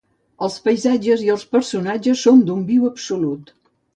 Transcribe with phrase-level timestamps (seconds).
[0.45, 3.55] Els paisatges i els personatges són d'un viu absolut.